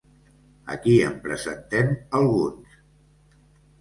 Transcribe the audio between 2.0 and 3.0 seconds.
alguns.